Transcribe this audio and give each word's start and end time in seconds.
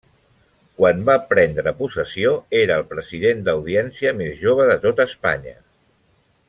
Quan 0.77 1.03
va 1.09 1.17
prendre 1.33 1.73
possessió, 1.81 2.33
era 2.61 2.79
el 2.81 2.87
president 2.95 3.47
d'Audiència 3.51 4.15
més 4.23 4.35
jove 4.47 4.69
de 4.75 4.83
tot 4.89 5.07
Espanya. 5.11 5.59